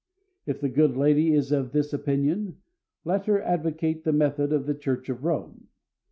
[0.47, 2.57] If the good lady is of this opinion,
[3.05, 5.67] let her advocate the method of the Church of Rome.